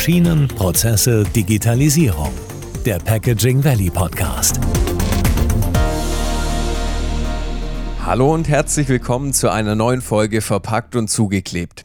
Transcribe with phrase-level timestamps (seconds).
[0.00, 2.32] Maschinen, Prozesse, Digitalisierung.
[2.86, 4.58] Der Packaging Valley Podcast.
[8.02, 11.84] Hallo und herzlich willkommen zu einer neuen Folge Verpackt und zugeklebt.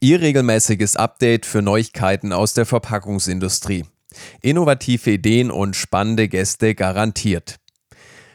[0.00, 3.84] Ihr regelmäßiges Update für Neuigkeiten aus der Verpackungsindustrie.
[4.40, 7.60] Innovative Ideen und spannende Gäste garantiert.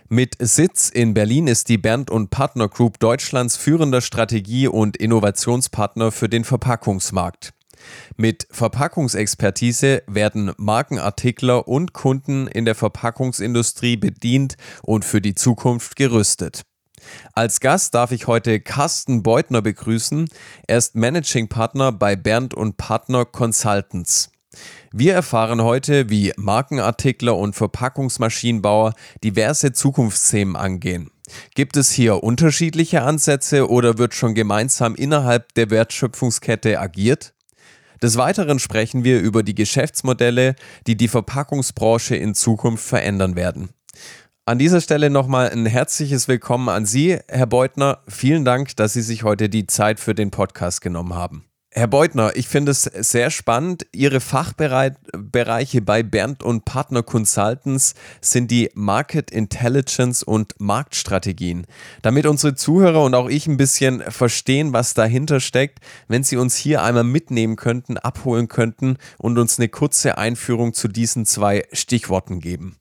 [0.07, 6.13] Mit Sitz in Berlin ist die Bernd und Partner Group Deutschlands führender Strategie- und Innovationspartner
[6.13, 7.51] für den Verpackungsmarkt.
[8.15, 16.63] Mit Verpackungsexpertise werden Markenartikler und Kunden in der Verpackungsindustrie bedient und für die Zukunft gerüstet.
[17.33, 20.27] Als Gast darf ich heute Carsten Beutner begrüßen.
[20.67, 24.31] Er ist Managing Partner bei Bernd und Partner Consultants.
[24.91, 31.11] Wir erfahren heute, wie Markenartikler und Verpackungsmaschinenbauer diverse Zukunftsthemen angehen.
[31.55, 37.33] Gibt es hier unterschiedliche Ansätze oder wird schon gemeinsam innerhalb der Wertschöpfungskette agiert?
[38.01, 43.69] Des Weiteren sprechen wir über die Geschäftsmodelle, die die Verpackungsbranche in Zukunft verändern werden.
[44.45, 48.03] An dieser Stelle nochmal ein herzliches Willkommen an Sie, Herr Beutner.
[48.07, 51.46] Vielen Dank, dass Sie sich heute die Zeit für den Podcast genommen haben.
[51.71, 53.85] Herr Beutner, ich finde es sehr spannend.
[53.91, 61.67] Ihre Fachbereiche bei Bernd und Partner Consultants sind die Market Intelligence und Marktstrategien.
[62.01, 66.55] Damit unsere Zuhörer und auch ich ein bisschen verstehen, was dahinter steckt, wenn Sie uns
[66.55, 72.39] hier einmal mitnehmen könnten, abholen könnten und uns eine kurze Einführung zu diesen zwei Stichworten
[72.39, 72.77] geben.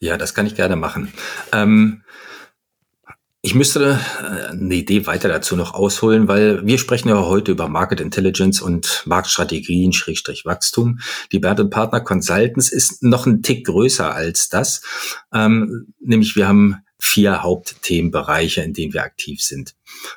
[0.00, 1.12] Ja, das kann ich gerne machen.
[1.52, 2.02] Ähm
[3.42, 7.68] ich müsste äh, eine Idee weiter dazu noch ausholen, weil wir sprechen ja heute über
[7.68, 11.00] Market Intelligence und Marktstrategien, Schrägstrich Wachstum.
[11.32, 14.82] Die Bernd Partner Consultants ist noch ein Tick größer als das.
[15.32, 19.74] Ähm, nämlich wir haben vier Hauptthemenbereiche, in denen wir aktiv sind.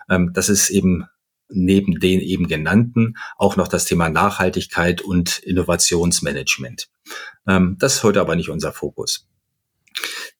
[0.09, 1.05] Ähm, das ist eben
[1.49, 6.89] neben den eben genannten auch noch das Thema Nachhaltigkeit und Innovationsmanagement.
[7.47, 9.27] Ähm, das ist heute aber nicht unser Fokus.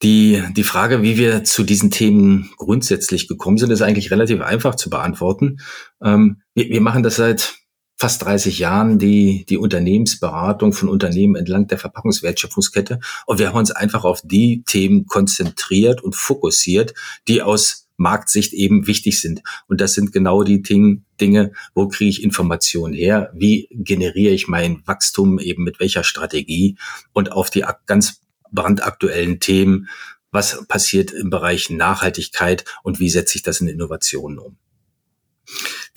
[0.01, 4.75] Die, die Frage, wie wir zu diesen Themen grundsätzlich gekommen sind, ist eigentlich relativ einfach
[4.75, 5.59] zu beantworten.
[6.03, 7.55] Ähm, wir, wir machen das seit
[7.95, 12.99] fast 30 Jahren die, die Unternehmensberatung von Unternehmen entlang der Verpackungswertschöpfungskette.
[13.25, 16.93] Und wir haben uns einfach auf die Themen konzentriert und fokussiert,
[17.27, 19.41] die aus Marktsicht eben wichtig sind.
[19.67, 23.31] Und das sind genau die Dinge, wo kriege ich Informationen her?
[23.33, 26.77] Wie generiere ich mein Wachstum eben mit welcher Strategie?
[27.13, 28.22] Und auf die ganz
[28.53, 29.89] brandaktuellen Themen.
[30.31, 34.57] Was passiert im Bereich Nachhaltigkeit und wie setze ich das in Innovationen um?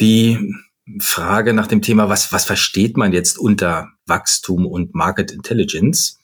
[0.01, 0.53] Die
[0.99, 6.21] Frage nach dem Thema, was, was versteht man jetzt unter Wachstum und Market Intelligence?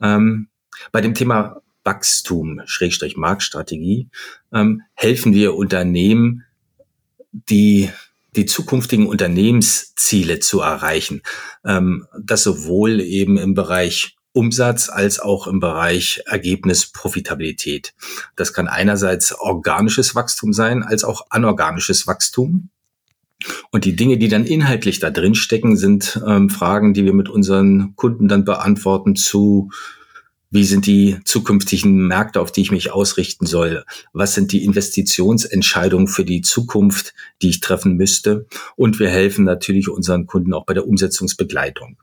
[0.00, 0.48] Ähm,
[0.92, 4.08] bei dem Thema Wachstum, Schrägstrich Marktstrategie,
[4.52, 6.44] ähm, helfen wir Unternehmen,
[7.32, 7.90] die
[8.36, 11.22] die zukünftigen Unternehmensziele zu erreichen.
[11.64, 17.94] Ähm, das sowohl eben im Bereich Umsatz als auch im Bereich Ergebnis Profitabilität.
[18.36, 22.68] Das kann einerseits organisches Wachstum sein, als auch anorganisches Wachstum.
[23.70, 27.28] Und die Dinge, die dann inhaltlich da drin stecken, sind ähm, Fragen, die wir mit
[27.28, 29.70] unseren Kunden dann beantworten zu,
[30.50, 33.84] wie sind die zukünftigen Märkte, auf die ich mich ausrichten soll?
[34.12, 38.46] Was sind die Investitionsentscheidungen für die Zukunft, die ich treffen müsste?
[38.76, 41.98] Und wir helfen natürlich unseren Kunden auch bei der Umsetzungsbegleitung.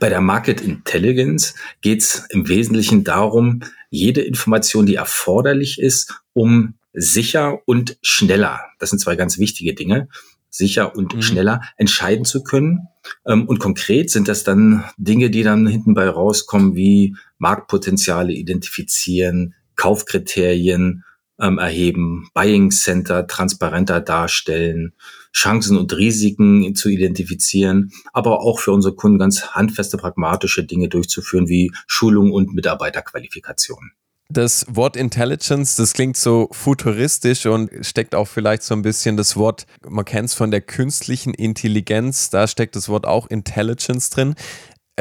[0.00, 6.74] Bei der Market Intelligence geht es im Wesentlichen darum, jede Information, die erforderlich ist, um
[6.92, 10.08] sicher und schneller, das sind zwei ganz wichtige Dinge,
[10.50, 11.22] sicher und mhm.
[11.22, 12.88] schneller entscheiden zu können.
[13.26, 19.54] Ähm, und konkret sind das dann Dinge, die dann hinten bei rauskommen, wie Marktpotenziale identifizieren,
[19.76, 21.04] Kaufkriterien
[21.40, 24.94] ähm, erheben, Buying Center transparenter darstellen,
[25.32, 31.48] Chancen und Risiken zu identifizieren, aber auch für unsere Kunden ganz handfeste, pragmatische Dinge durchzuführen,
[31.48, 33.92] wie Schulung und Mitarbeiterqualifikation.
[34.30, 39.36] Das Wort Intelligence, das klingt so futuristisch und steckt auch vielleicht so ein bisschen das
[39.36, 44.34] Wort, man kennt es von der künstlichen Intelligenz, da steckt das Wort auch Intelligence drin.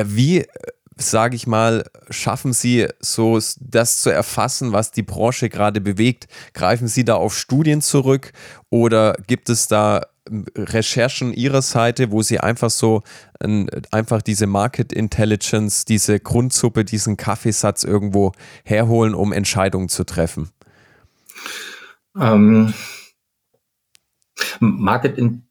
[0.02, 0.46] Wie
[0.98, 6.28] sage ich mal, schaffen Sie so das zu erfassen, was die Branche gerade bewegt?
[6.54, 8.32] Greifen Sie da auf Studien zurück
[8.70, 13.04] oder gibt es da ähm, Recherchen Ihrer Seite, wo Sie einfach so
[13.40, 18.32] ein, einfach diese Market Intelligence, diese Grundsuppe, diesen Kaffeesatz irgendwo
[18.64, 20.50] herholen, um Entscheidungen zu treffen?
[22.20, 22.74] Ähm,
[24.60, 25.47] Market Intelligence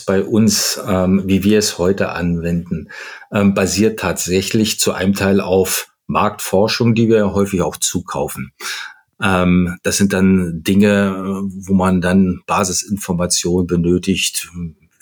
[0.00, 2.88] bei uns, ähm, wie wir es heute anwenden,
[3.32, 8.52] ähm, basiert tatsächlich zu einem Teil auf Marktforschung, die wir häufig auch zukaufen.
[9.22, 14.50] Ähm, das sind dann Dinge, wo man dann Basisinformationen benötigt,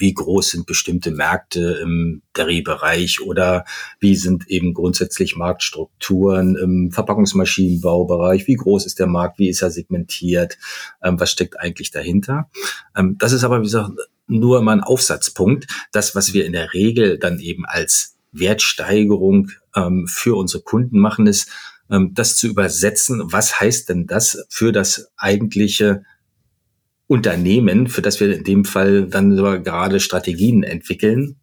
[0.02, 3.64] wie groß sind bestimmte Märkte im Dairy-Bereich oder
[4.00, 9.70] wie sind eben grundsätzlich Marktstrukturen im Verpackungsmaschinenbaubereich, wie groß ist der Markt, wie ist er
[9.70, 10.58] segmentiert,
[11.04, 12.50] ähm, was steckt eigentlich dahinter.
[12.96, 13.93] Ähm, das ist aber, wie gesagt,
[14.26, 15.69] nur immer ein Aufsatzpunkt.
[15.93, 21.28] Das, was wir in der Regel dann eben als Wertsteigerung ähm, für unsere Kunden machen,
[21.28, 21.49] ist,
[21.93, 23.22] ähm, das zu übersetzen.
[23.26, 26.02] Was heißt denn das für das eigentliche
[27.12, 31.37] Unternehmen, für das wir in dem Fall dann sogar gerade Strategien entwickeln,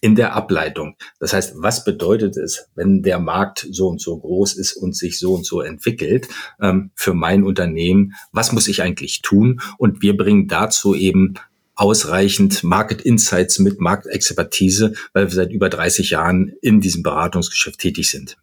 [0.00, 0.94] in der Ableitung.
[1.18, 5.18] Das heißt, was bedeutet es, wenn der Markt so und so groß ist und sich
[5.18, 6.28] so und so entwickelt
[6.62, 8.14] ähm, für mein Unternehmen?
[8.30, 9.60] Was muss ich eigentlich tun?
[9.76, 11.34] Und wir bringen dazu eben
[11.74, 18.08] ausreichend Market Insights mit Marktexpertise, weil wir seit über 30 Jahren in diesem Beratungsgeschäft tätig
[18.08, 18.36] sind.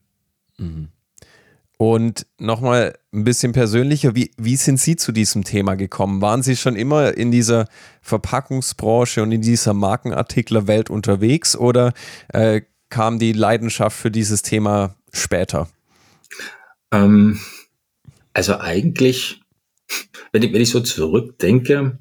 [0.57, 0.89] Mhm.
[1.77, 6.21] Und nochmal ein bisschen persönlicher, wie, wie sind Sie zu diesem Thema gekommen?
[6.21, 7.67] Waren Sie schon immer in dieser
[8.01, 11.93] Verpackungsbranche und in dieser Markenartiklerwelt unterwegs oder
[12.29, 15.67] äh, kam die Leidenschaft für dieses Thema später?
[16.91, 17.39] Ähm,
[18.33, 19.41] also eigentlich,
[20.31, 21.97] wenn ich, wenn ich so zurückdenke,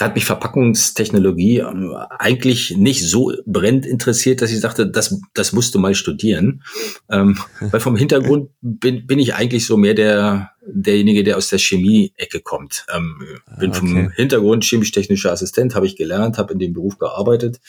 [0.00, 5.74] hat mich Verpackungstechnologie ähm, eigentlich nicht so brennend interessiert, dass ich sagte, das, das musst
[5.74, 6.62] du mal studieren.
[7.10, 11.58] Ähm, weil vom Hintergrund bin, bin ich eigentlich so mehr der, derjenige, der aus der
[11.58, 12.86] Chemie-Ecke kommt.
[12.94, 13.16] Ähm,
[13.58, 13.78] bin ah, okay.
[13.78, 17.60] vom Hintergrund chemisch-technischer Assistent, habe ich gelernt, habe in dem Beruf gearbeitet.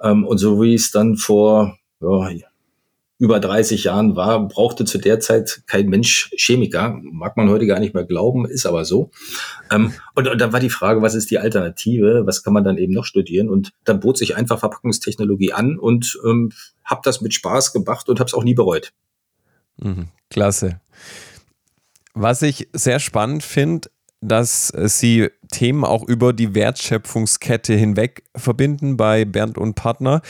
[0.00, 2.46] Ähm, und so wie es dann vor ja,
[3.18, 6.98] über 30 Jahren war, brauchte zu der Zeit kein Mensch Chemiker.
[7.02, 9.10] Mag man heute gar nicht mehr glauben, ist aber so.
[9.70, 12.22] Ähm, und, und dann war die Frage, was ist die Alternative?
[12.26, 13.48] Was kann man dann eben noch studieren?
[13.48, 16.52] Und dann bot sich einfach Verpackungstechnologie an und ähm,
[16.84, 18.92] habe das mit Spaß gemacht und habe es auch nie bereut.
[19.78, 20.80] Mhm, klasse.
[22.12, 23.88] Was ich sehr spannend finde,
[24.20, 30.22] dass Sie Themen auch über die Wertschöpfungskette hinweg verbinden bei Bernd und Partner.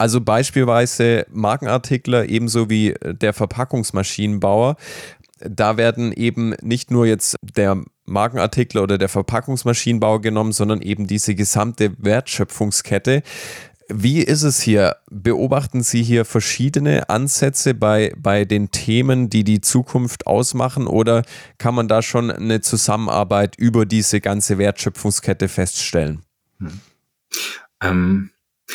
[0.00, 4.76] Also beispielsweise Markenartikler ebenso wie der Verpackungsmaschinenbauer.
[5.40, 11.34] Da werden eben nicht nur jetzt der Markenartikler oder der Verpackungsmaschinenbauer genommen, sondern eben diese
[11.34, 13.22] gesamte Wertschöpfungskette.
[13.90, 14.96] Wie ist es hier?
[15.10, 21.24] Beobachten Sie hier verschiedene Ansätze bei, bei den Themen, die die Zukunft ausmachen oder
[21.58, 26.22] kann man da schon eine Zusammenarbeit über diese ganze Wertschöpfungskette feststellen?
[26.58, 26.80] Hm.
[27.82, 28.30] Ähm,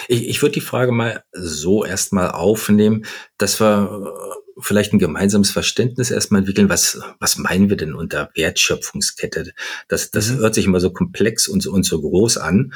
[0.08, 3.06] ich, ich würde die Frage mal so erstmal aufnehmen,
[3.38, 6.70] dass wir äh, vielleicht ein gemeinsames Verständnis erstmal entwickeln.
[6.70, 9.54] Was, was meinen wir denn unter Wertschöpfungskette?
[9.88, 10.38] Das, das mhm.
[10.38, 12.74] hört sich immer so komplex und, und so groß an.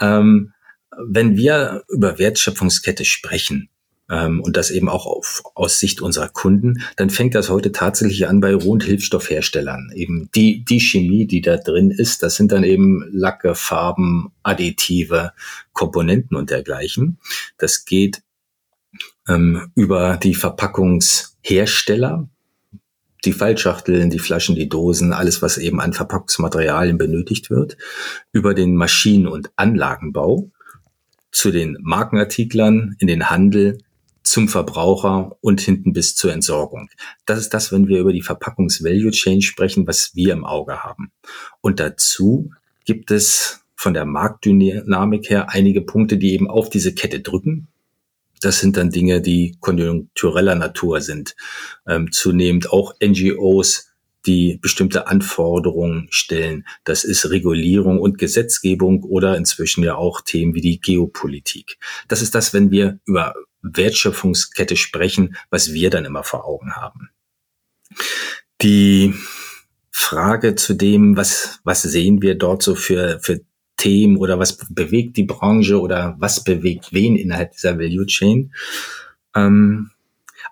[0.00, 0.52] Ähm,
[0.98, 3.70] wenn wir über Wertschöpfungskette sprechen,
[4.12, 8.28] ähm, und das eben auch auf, aus Sicht unserer Kunden, dann fängt das heute tatsächlich
[8.28, 9.90] an bei Roh- und Hilfsstoffherstellern.
[9.94, 15.32] Eben die, die Chemie, die da drin ist, das sind dann eben Lacke, Farben, Additive,
[15.72, 17.18] Komponenten und dergleichen.
[17.56, 18.22] Das geht
[19.26, 22.28] ähm, über die Verpackungshersteller,
[23.24, 27.78] die Fallschachteln, die Flaschen, die Dosen, alles, was eben an Verpackungsmaterialien benötigt wird,
[28.32, 30.50] über den Maschinen- und Anlagenbau
[31.30, 33.78] zu den Markenartiklern in den Handel,
[34.22, 36.88] zum Verbraucher und hinten bis zur Entsorgung.
[37.26, 41.12] Das ist das, wenn wir über die Verpackungs-Value Chain sprechen, was wir im Auge haben.
[41.60, 42.50] Und dazu
[42.84, 47.68] gibt es von der Marktdynamik her einige Punkte, die eben auf diese Kette drücken.
[48.40, 51.36] Das sind dann Dinge, die konjunktureller Natur sind.
[51.86, 53.92] Ähm, zunehmend auch NGOs,
[54.26, 56.64] die bestimmte Anforderungen stellen.
[56.84, 61.78] Das ist Regulierung und Gesetzgebung oder inzwischen ja auch Themen wie die Geopolitik.
[62.08, 67.10] Das ist das, wenn wir über Wertschöpfungskette sprechen, was wir dann immer vor Augen haben.
[68.60, 69.14] Die
[69.90, 73.40] Frage zu dem, was, was sehen wir dort so für, für
[73.76, 78.52] Themen oder was bewegt die Branche oder was bewegt wen innerhalb dieser Value Chain?
[79.34, 79.90] Ähm,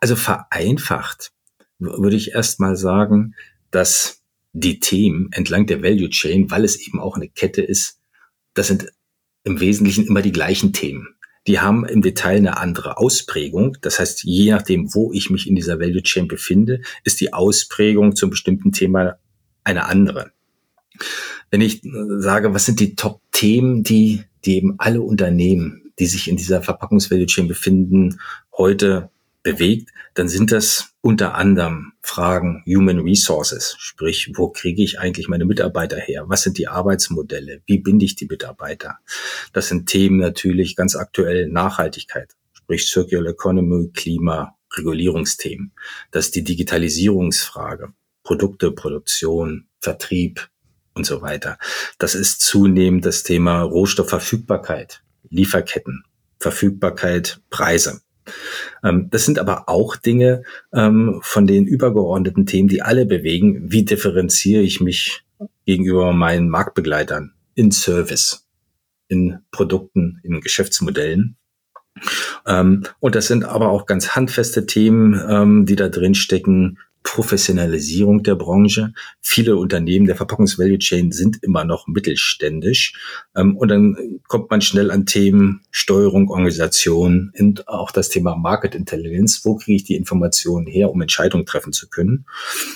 [0.01, 1.33] also vereinfacht
[1.79, 3.35] würde ich erstmal sagen,
[3.71, 8.01] dass die Themen entlang der Value Chain, weil es eben auch eine Kette ist,
[8.55, 8.93] das sind
[9.45, 11.15] im Wesentlichen immer die gleichen Themen
[11.47, 13.77] die haben im Detail eine andere Ausprägung.
[13.81, 18.15] Das heißt, je nachdem, wo ich mich in dieser Value Chain befinde, ist die Ausprägung
[18.15, 19.17] zum bestimmten Thema
[19.65, 20.33] eine andere.
[21.51, 21.83] Wenn ich
[22.19, 27.27] sage, was sind die Top-Themen, die, die eben alle Unternehmen, die sich in dieser Verpackungs-Value
[27.27, 28.21] Chain befinden,
[28.57, 29.11] heute
[29.43, 35.45] bewegt, dann sind das unter anderem Fragen Human Resources, sprich, wo kriege ich eigentlich meine
[35.45, 36.25] Mitarbeiter her?
[36.27, 37.63] Was sind die Arbeitsmodelle?
[37.67, 38.99] Wie binde ich die Mitarbeiter?
[39.53, 45.73] Das sind Themen natürlich ganz aktuell Nachhaltigkeit, sprich Circular Economy, Klima, Regulierungsthemen.
[46.11, 47.93] Das ist die Digitalisierungsfrage,
[48.23, 50.49] Produkte, Produktion, Vertrieb
[50.95, 51.59] und so weiter.
[51.99, 56.05] Das ist zunehmend das Thema Rohstoffverfügbarkeit, Lieferketten,
[56.39, 58.03] Verfügbarkeit, Preise.
[58.83, 63.71] Ähm, das sind aber auch Dinge ähm, von den übergeordneten Themen, die alle bewegen.
[63.71, 65.23] Wie differenziere ich mich
[65.67, 68.47] gegenüber meinen Marktbegleitern in Service,
[69.09, 71.37] in Produkten, in Geschäftsmodellen?
[72.47, 76.79] Ähm, und das sind aber auch ganz handfeste Themen, die da drin stecken.
[77.03, 78.93] Professionalisierung der Branche.
[79.21, 82.95] Viele Unternehmen der Verpackungs-Value Chain sind immer noch mittelständisch.
[83.35, 88.75] Ähm, und dann kommt man schnell an Themen Steuerung, Organisation und auch das Thema Market
[88.75, 89.45] Intelligence.
[89.45, 92.27] Wo kriege ich die Informationen her, um Entscheidungen treffen zu können?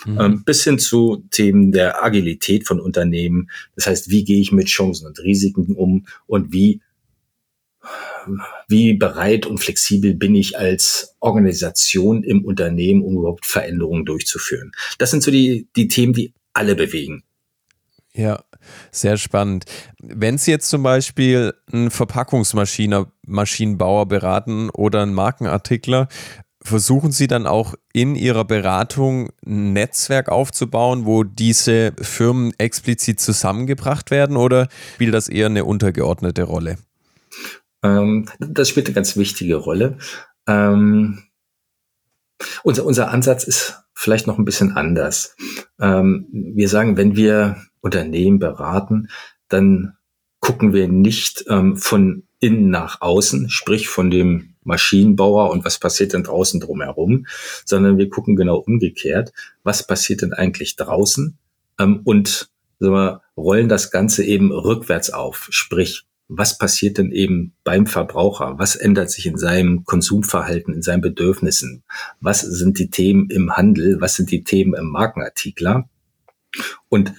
[0.06, 0.20] Mhm.
[0.20, 3.50] Ähm, bis hin zu Themen der Agilität von Unternehmen.
[3.76, 6.80] Das heißt, wie gehe ich mit Chancen und Risiken um und wie
[8.68, 14.72] wie bereit und flexibel bin ich als Organisation im Unternehmen, um überhaupt Veränderungen durchzuführen.
[14.98, 17.24] Das sind so die, die Themen, die alle bewegen.
[18.16, 18.44] Ja,
[18.92, 19.64] sehr spannend.
[20.00, 26.06] Wenn Sie jetzt zum Beispiel einen Verpackungsmaschinenbauer beraten oder einen Markenartikler,
[26.62, 34.12] versuchen Sie dann auch in Ihrer Beratung ein Netzwerk aufzubauen, wo diese Firmen explizit zusammengebracht
[34.12, 36.76] werden oder spielt das eher eine untergeordnete Rolle?
[37.84, 39.98] Ähm, das spielt eine ganz wichtige Rolle.
[40.48, 41.22] Ähm,
[42.64, 45.36] unser, unser Ansatz ist vielleicht noch ein bisschen anders.
[45.78, 49.08] Ähm, wir sagen, wenn wir Unternehmen beraten,
[49.48, 49.96] dann
[50.40, 56.12] gucken wir nicht ähm, von innen nach außen, sprich von dem Maschinenbauer und was passiert
[56.12, 57.26] denn draußen drumherum,
[57.64, 61.38] sondern wir gucken genau umgekehrt, was passiert denn eigentlich draußen
[61.78, 62.48] ähm, und
[62.78, 68.54] wir, rollen das Ganze eben rückwärts auf, sprich was passiert denn eben beim Verbraucher?
[68.58, 71.84] Was ändert sich in seinem Konsumverhalten, in seinen Bedürfnissen?
[72.20, 74.00] Was sind die Themen im Handel?
[74.00, 75.88] Was sind die Themen im Markenartikler?
[76.88, 77.12] Und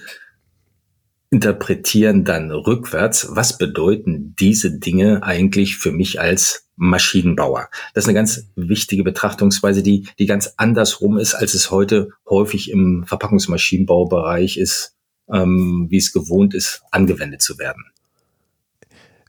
[1.30, 7.68] interpretieren dann rückwärts, was bedeuten diese Dinge eigentlich für mich als Maschinenbauer?
[7.94, 12.70] Das ist eine ganz wichtige Betrachtungsweise, die, die ganz andersrum ist, als es heute häufig
[12.70, 14.94] im Verpackungsmaschinenbaubereich ist,
[15.32, 17.84] ähm, wie es gewohnt ist, angewendet zu werden.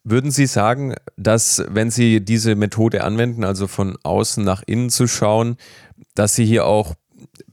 [0.09, 5.05] Würden Sie sagen, dass wenn Sie diese Methode anwenden, also von außen nach innen zu
[5.05, 5.57] schauen,
[6.15, 6.95] dass Sie hier auch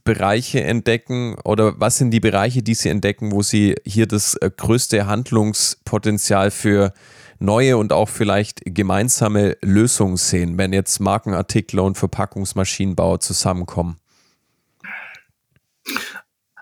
[0.04, 4.52] Bereiche entdecken oder was sind die Bereiche, die Sie entdecken, wo Sie hier das äh,
[4.56, 6.92] größte Handlungspotenzial für
[7.40, 13.96] neue und auch vielleicht gemeinsame Lösungen sehen, wenn jetzt Markenartikler und Verpackungsmaschinenbauer zusammenkommen?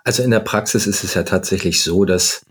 [0.03, 2.43] Also in der Praxis ist es ja tatsächlich so, dass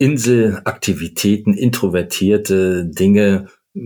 [0.00, 3.80] Inselaktivitäten, introvertierte Dinge äh,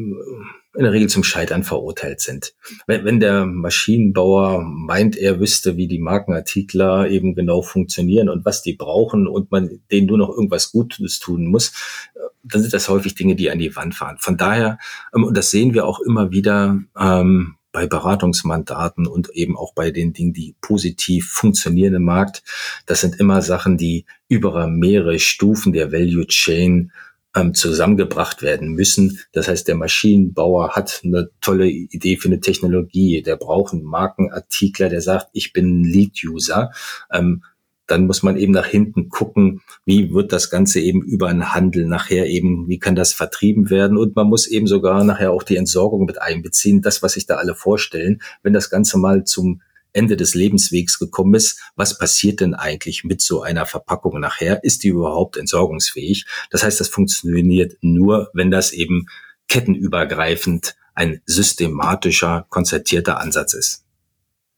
[0.77, 2.55] in der Regel zum Scheitern verurteilt sind.
[2.87, 8.63] Wenn, wenn der Maschinenbauer meint, er wüsste, wie die Markenartikler eben genau funktionieren und was
[8.63, 11.73] die brauchen und man denen nur noch irgendwas Gutes tun muss,
[12.15, 14.17] äh, dann sind das häufig Dinge, die an die Wand fahren.
[14.21, 14.79] Von daher,
[15.15, 19.91] ähm, und das sehen wir auch immer wieder, ähm, bei Beratungsmandaten und eben auch bei
[19.91, 22.45] den Dingen, die positiv funktionieren im Markt.
[22.87, 26.93] Das sind immer Sachen, die über mehrere Stufen der Value Chain
[27.35, 29.19] ähm, zusammengebracht werden müssen.
[29.33, 33.23] Das heißt, der Maschinenbauer hat eine tolle Idee für eine Technologie.
[33.23, 36.71] Der braucht einen Markenartikler, der sagt, ich bin Lead-User.
[37.13, 37.43] Ähm,
[37.87, 41.87] dann muss man eben nach hinten gucken, wie wird das Ganze eben über einen Handel
[41.87, 45.57] nachher eben, wie kann das vertrieben werden und man muss eben sogar nachher auch die
[45.57, 49.61] Entsorgung mit einbeziehen, das, was sich da alle vorstellen, wenn das Ganze mal zum
[49.93, 54.65] Ende des Lebenswegs gekommen ist, was passiert denn eigentlich mit so einer Verpackung nachher?
[54.65, 56.27] Ist die überhaupt entsorgungsfähig?
[56.51, 59.07] Das heißt, das funktioniert nur, wenn das eben
[59.49, 63.85] kettenübergreifend ein systematischer, konzertierter Ansatz ist.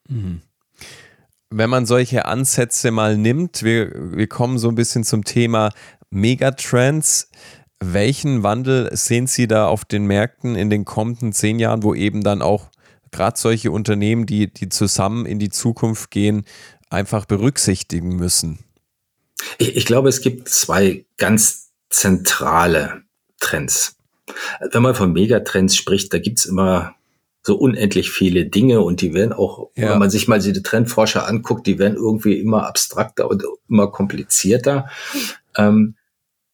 [0.09, 0.41] Mhm
[1.59, 5.73] wenn man solche Ansätze mal nimmt, wir, wir kommen so ein bisschen zum Thema
[6.11, 7.31] Megatrends.
[7.81, 12.23] Welchen Wandel sehen Sie da auf den Märkten in den kommenden zehn Jahren, wo eben
[12.23, 12.71] dann auch
[13.11, 16.45] gerade solche Unternehmen, die, die zusammen in die Zukunft gehen,
[16.91, 18.59] einfach berücksichtigen müssen?
[19.57, 23.03] Ich, ich glaube, es gibt zwei ganz zentrale
[23.41, 23.97] Trends.
[24.73, 26.97] Wenn man von Megatrends spricht, da gibt es immer
[27.47, 29.93] so unendlich viele Dinge und die werden auch, ja.
[29.93, 34.89] wenn man sich mal diese Trendforscher anguckt, die werden irgendwie immer abstrakter und immer komplizierter.
[35.57, 35.95] Ähm,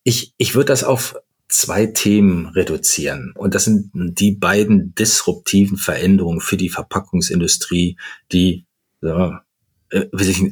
[0.05, 1.17] ich ich würde das auf
[1.49, 3.33] zwei Themen reduzieren.
[3.39, 7.97] Und das sind die beiden disruptiven Veränderungen für die Verpackungsindustrie,
[8.31, 8.67] die
[9.01, 9.47] ja,
[9.89, 10.43] äh, sich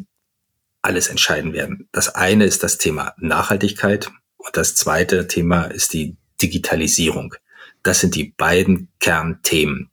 [0.81, 1.87] alles entscheiden werden.
[1.93, 7.35] Das eine ist das Thema Nachhaltigkeit und das zweite Thema ist die Digitalisierung.
[7.83, 9.90] Das sind die beiden Kernthemen.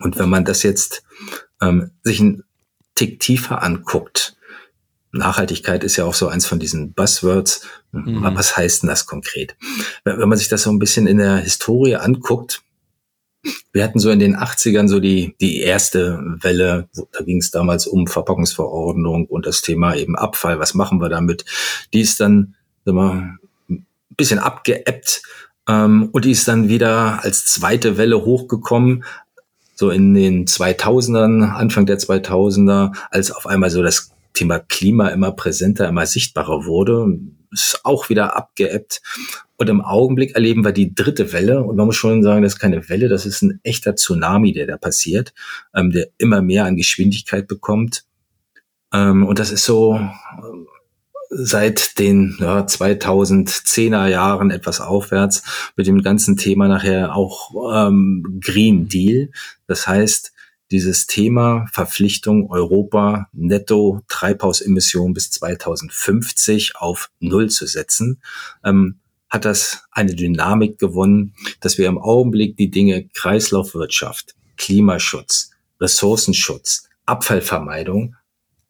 [0.00, 1.02] Und wenn man das jetzt
[1.60, 2.44] ähm, sich einen
[2.94, 4.36] Tick tiefer anguckt,
[5.12, 7.66] Nachhaltigkeit ist ja auch so eins von diesen Buzzwords.
[7.92, 8.22] Mhm.
[8.22, 9.56] Was heißt denn das konkret?
[10.04, 12.62] Wenn man sich das so ein bisschen in der Historie anguckt,
[13.72, 17.86] wir hatten so in den 80ern so die, die erste Welle, da ging es damals
[17.86, 21.44] um Verpackungsverordnung und das Thema eben Abfall, was machen wir damit?
[21.92, 23.38] Die ist dann sagen wir,
[23.70, 23.86] ein
[24.16, 25.22] bisschen abgeebbt
[25.68, 29.04] ähm, und die ist dann wieder als zweite Welle hochgekommen,
[29.78, 35.30] so in den 2000ern, Anfang der 2000er, als auf einmal so das Thema Klima immer
[35.30, 37.16] präsenter, immer sichtbarer wurde,
[37.52, 39.00] ist auch wieder abgeebbt.
[39.56, 41.62] Und im Augenblick erleben wir die dritte Welle.
[41.62, 44.66] Und man muss schon sagen, das ist keine Welle, das ist ein echter Tsunami, der
[44.66, 45.32] da passiert,
[45.76, 48.04] ähm, der immer mehr an Geschwindigkeit bekommt.
[48.92, 50.00] Ähm, und das ist so
[51.30, 55.42] seit den ja, 2010er Jahren etwas aufwärts
[55.76, 59.30] mit dem ganzen Thema nachher auch ähm, Green Deal.
[59.66, 60.32] Das heißt,
[60.70, 68.20] dieses Thema Verpflichtung Europa netto Treibhausemissionen bis 2050 auf Null zu setzen,
[68.64, 68.98] ähm,
[69.30, 78.16] hat das eine Dynamik gewonnen, dass wir im Augenblick die Dinge Kreislaufwirtschaft, Klimaschutz, Ressourcenschutz, Abfallvermeidung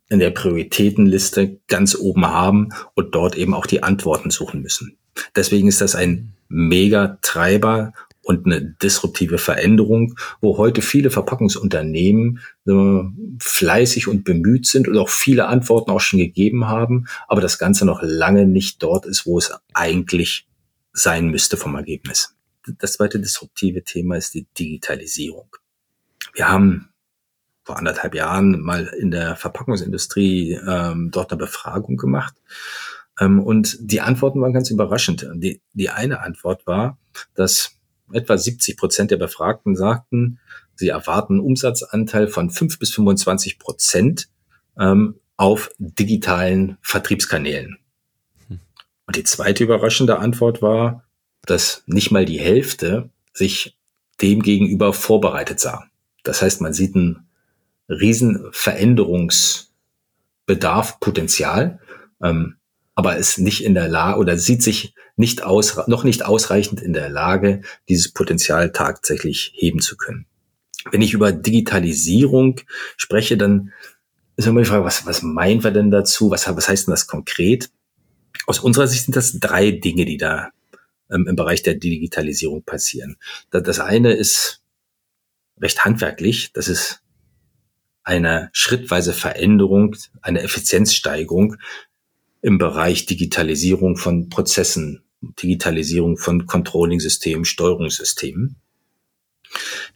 [0.09, 4.97] in der Prioritätenliste ganz oben haben und dort eben auch die Antworten suchen müssen.
[5.37, 12.73] Deswegen ist das ein Megatreiber und eine disruptive Veränderung, wo heute viele Verpackungsunternehmen äh,
[13.39, 17.87] fleißig und bemüht sind und auch viele Antworten auch schon gegeben haben, aber das Ganze
[17.87, 20.47] noch lange nicht dort ist, wo es eigentlich
[20.93, 22.35] sein müsste vom Ergebnis.
[22.79, 25.49] Das zweite disruptive Thema ist die Digitalisierung.
[26.35, 26.88] Wir haben
[27.69, 32.35] vor anderthalb Jahren mal in der Verpackungsindustrie ähm, dort eine Befragung gemacht.
[33.21, 35.29] Ähm, und die Antworten waren ganz überraschend.
[35.35, 36.97] Die, die eine Antwort war,
[37.35, 37.73] dass
[38.11, 40.41] etwa 70 Prozent der Befragten sagten,
[40.77, 44.31] sie erwarten einen Umsatzanteil von 5 bis 25 Prozent
[44.79, 47.77] ähm, auf digitalen Vertriebskanälen.
[48.47, 48.61] Hm.
[49.07, 51.05] Und die zweite überraschende Antwort war,
[51.43, 53.77] dass nicht mal die Hälfte sich
[54.23, 55.85] dem gegenüber vorbereitet sah.
[56.23, 57.28] Das heißt, man sieht einen
[57.89, 61.81] riesen Veränderungsbedarf, Potenzial,
[62.23, 62.57] ähm,
[62.95, 66.93] aber ist nicht in der Lage oder sieht sich nicht aus, noch nicht ausreichend in
[66.93, 70.27] der Lage, dieses Potenzial tatsächlich heben zu können.
[70.91, 72.61] Wenn ich über Digitalisierung
[72.97, 73.73] spreche, dann
[74.37, 76.31] ist immer die Frage, was, was meinen wir denn dazu?
[76.31, 77.71] Was, was heißt denn das konkret?
[78.47, 80.51] Aus unserer Sicht sind das drei Dinge, die da
[81.11, 83.17] ähm, im Bereich der Digitalisierung passieren.
[83.51, 84.63] Das eine ist
[85.61, 86.53] recht handwerklich.
[86.53, 87.03] Das ist
[88.09, 91.57] eine schrittweise Veränderung, eine Effizienzsteigerung
[92.41, 98.57] im Bereich Digitalisierung von Prozessen, Digitalisierung von Controlling-Systemen, Steuerungssystemen.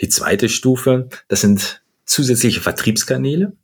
[0.03, 3.57] Die zweite Stufe, das sind zusätzliche Vertriebskanäle.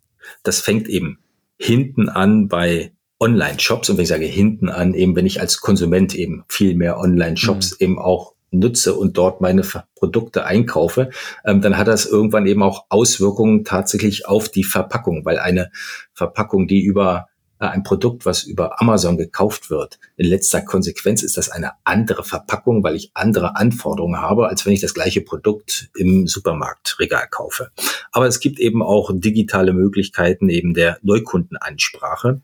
[0.43, 1.19] Das fängt eben
[1.59, 3.91] hinten an bei Online-Shops.
[3.91, 7.73] Und wenn ich sage hinten an, eben wenn ich als Konsument eben viel mehr Online-Shops
[7.73, 7.77] mhm.
[7.81, 9.63] eben auch nutze und dort meine
[9.95, 11.11] Produkte einkaufe,
[11.45, 15.71] ähm, dann hat das irgendwann eben auch Auswirkungen tatsächlich auf die Verpackung, weil eine
[16.15, 17.29] Verpackung, die über
[17.61, 22.25] äh, ein Produkt, was über Amazon gekauft wird, in letzter Konsequenz ist das eine andere
[22.25, 27.71] Verpackung, weil ich andere Anforderungen habe, als wenn ich das gleiche Produkt im Supermarktregal kaufe.
[28.13, 32.41] Aber es gibt eben auch digitale Möglichkeiten eben der Neukundenansprache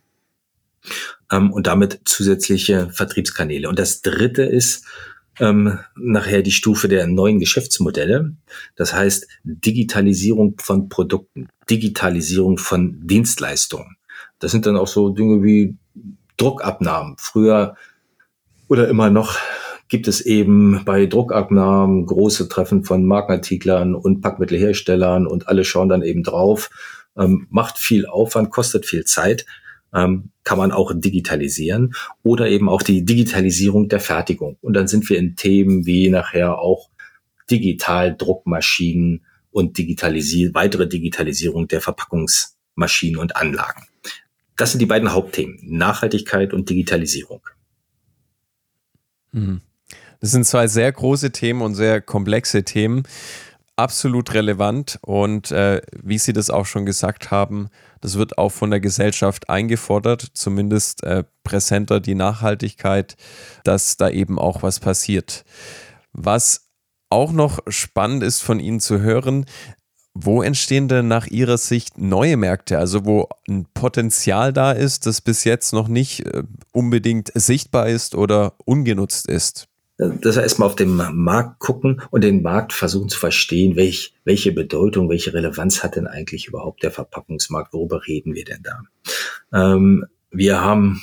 [1.30, 3.68] ähm, und damit zusätzliche Vertriebskanäle.
[3.68, 4.84] Und das dritte ist,
[5.40, 8.34] ähm, nachher die Stufe der neuen Geschäftsmodelle.
[8.76, 13.96] Das heißt Digitalisierung von Produkten, Digitalisierung von Dienstleistungen.
[14.38, 15.76] Das sind dann auch so Dinge wie
[16.36, 17.16] Druckabnahmen.
[17.18, 17.76] Früher
[18.68, 19.36] oder immer noch
[19.88, 26.02] gibt es eben bei Druckabnahmen große Treffen von Markenartiklern und Packmittelherstellern und alle schauen dann
[26.02, 26.70] eben drauf.
[27.16, 29.46] Ähm, macht viel Aufwand, kostet viel Zeit,
[29.94, 34.58] ähm, kann man auch digitalisieren oder eben auch die Digitalisierung der Fertigung.
[34.60, 36.90] Und dann sind wir in Themen wie nachher auch
[37.50, 43.86] Digitaldruckmaschinen und Digitalisi weitere Digitalisierung der Verpackungsmaschinen und Anlagen.
[44.56, 47.40] Das sind die beiden Hauptthemen, Nachhaltigkeit und Digitalisierung.
[49.32, 49.60] Mhm.
[50.20, 53.02] Das sind zwei sehr große Themen und sehr komplexe Themen,
[53.76, 57.68] absolut relevant und äh, wie Sie das auch schon gesagt haben,
[58.00, 63.16] das wird auch von der Gesellschaft eingefordert, zumindest äh, präsenter die Nachhaltigkeit,
[63.64, 65.44] dass da eben auch was passiert.
[66.12, 66.68] Was
[67.10, 69.46] auch noch spannend ist von Ihnen zu hören,
[70.14, 75.20] wo entstehen denn nach Ihrer Sicht neue Märkte, also wo ein Potenzial da ist, das
[75.20, 79.66] bis jetzt noch nicht äh, unbedingt sichtbar ist oder ungenutzt ist?
[79.96, 84.50] Das heißt mal auf den Markt gucken und den Markt versuchen zu verstehen, welch, welche
[84.50, 88.82] Bedeutung, welche Relevanz hat denn eigentlich überhaupt der Verpackungsmarkt, worüber reden wir denn da?
[89.52, 91.00] Ähm, wir haben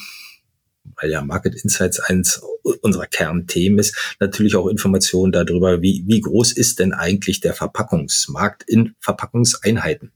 [1.01, 2.41] weil ja Market Insights eins
[2.81, 8.63] unserer Kernthemen ist, natürlich auch Informationen darüber, wie, wie groß ist denn eigentlich der Verpackungsmarkt
[8.63, 10.11] in Verpackungseinheiten.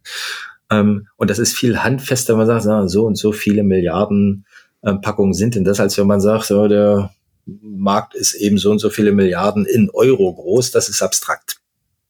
[0.69, 4.45] Ähm, und das ist viel handfester, wenn man sagt, so und so viele Milliarden
[4.81, 7.14] äh, Packungen sind denn das, als wenn man sagt, so, der
[7.45, 11.61] Markt ist eben so und so viele Milliarden in Euro groß, das ist abstrakt.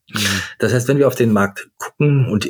[0.10, 0.42] Mhm.
[0.60, 2.50] Das heißt, wenn wir auf den Markt gucken und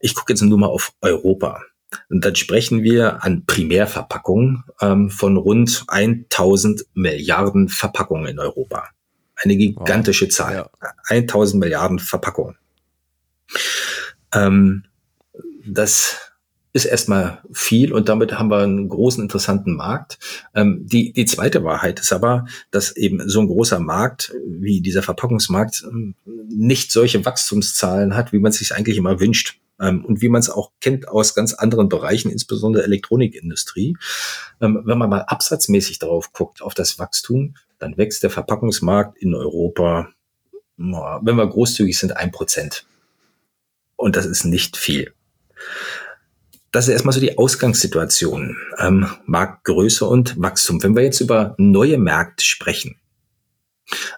[0.00, 1.62] ich gucke jetzt nur mal auf Europa,
[2.08, 8.88] und dann sprechen wir an Primärverpackungen ähm, von rund 1000 Milliarden Verpackungen in Europa.
[9.36, 10.32] Eine gigantische wow.
[10.32, 10.54] Zahl.
[10.54, 10.70] Ja.
[11.08, 12.56] 1000 Milliarden Verpackungen.
[14.32, 14.84] Ähm,
[15.66, 16.25] das
[16.76, 20.18] ist erstmal viel und damit haben wir einen großen, interessanten Markt.
[20.54, 25.02] Ähm, die, die zweite Wahrheit ist aber, dass eben so ein großer Markt wie dieser
[25.02, 29.58] Verpackungsmarkt ähm, nicht solche Wachstumszahlen hat, wie man es sich eigentlich immer wünscht.
[29.80, 33.96] Ähm, und wie man es auch kennt aus ganz anderen Bereichen, insbesondere Elektronikindustrie.
[34.60, 39.34] Ähm, wenn man mal absatzmäßig darauf guckt, auf das Wachstum, dann wächst der Verpackungsmarkt in
[39.34, 40.10] Europa,
[40.76, 42.86] wenn wir großzügig sind, ein Prozent.
[43.96, 45.14] Und das ist nicht viel
[46.72, 48.56] das ist erstmal so die Ausgangssituation.
[48.78, 50.82] Ähm, Marktgröße und Wachstum.
[50.82, 52.96] Wenn wir jetzt über neue Märkte sprechen,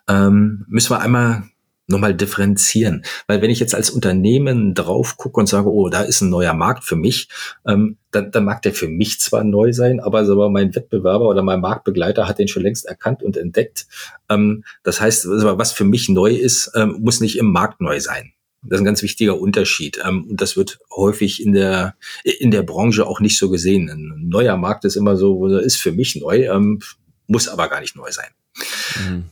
[0.08, 1.44] ähm, müssen wir einmal
[1.88, 3.02] nochmal differenzieren.
[3.26, 6.52] Weil wenn ich jetzt als Unternehmen drauf gucke und sage, oh, da ist ein neuer
[6.52, 7.28] Markt für mich,
[7.66, 11.42] ähm, dann, dann mag der für mich zwar neu sein, aber, aber mein Wettbewerber oder
[11.42, 13.86] mein Marktbegleiter hat den schon längst erkannt und entdeckt.
[14.28, 18.32] Ähm, das heißt, was für mich neu ist, ähm, muss nicht im Markt neu sein.
[18.68, 20.00] Das ist ein ganz wichtiger Unterschied.
[20.04, 23.88] Ähm, und das wird häufig in der, in der Branche auch nicht so gesehen.
[23.90, 26.80] Ein neuer Markt ist immer so, ist für mich neu, ähm,
[27.26, 28.30] muss aber gar nicht neu sein.
[29.08, 29.24] Mhm.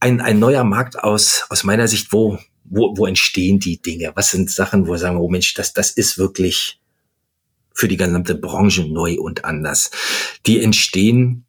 [0.00, 4.12] Ein, ein neuer Markt aus, aus meiner Sicht, wo, wo, wo entstehen die Dinge?
[4.14, 6.80] Was sind Sachen, wo wir sagen, oh Mensch, das, das ist wirklich
[7.72, 9.90] für die gesamte Branche neu und anders.
[10.46, 11.44] Die entstehen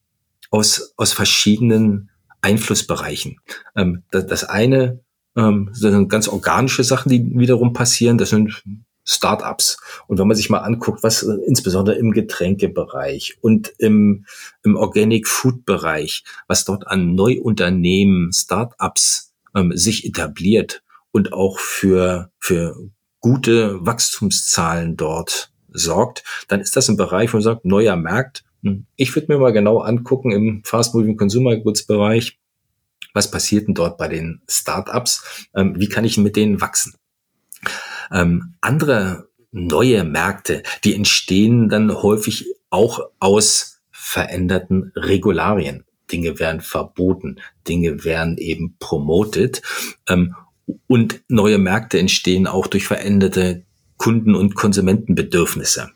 [0.50, 2.10] aus, aus verschiedenen
[2.42, 3.40] Einflussbereichen.
[3.76, 5.00] Ähm, das, das eine
[5.38, 8.18] ähm, das sind ganz organische Sachen, die wiederum passieren.
[8.18, 8.64] Das sind
[9.06, 9.78] Startups.
[10.08, 14.26] Und wenn man sich mal anguckt, was äh, insbesondere im Getränkebereich und im,
[14.64, 22.32] im Organic Food Bereich, was dort an Neuunternehmen, Startups ähm, sich etabliert und auch für,
[22.40, 22.76] für
[23.22, 28.44] gute Wachstumszahlen dort sorgt, dann ist das ein Bereich, wo man sagt, neuer Markt.
[28.64, 32.40] Hm, ich würde mir mal genau angucken im Fast Moving Consumer Goods Bereich,
[33.18, 35.48] was passiert denn dort bei den Startups?
[35.56, 36.94] Ähm, wie kann ich mit denen wachsen?
[38.12, 45.84] Ähm, andere neue Märkte, die entstehen dann häufig auch aus veränderten Regularien.
[46.12, 49.62] Dinge werden verboten, Dinge werden eben promoted
[50.08, 50.36] ähm,
[50.86, 53.64] und neue Märkte entstehen auch durch veränderte
[53.98, 55.90] Kunden- und Konsumentenbedürfnisse